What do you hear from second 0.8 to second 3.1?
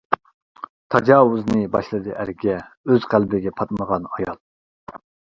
تاجاۋۇزنى باشلىدى ئەرگە، ئۆز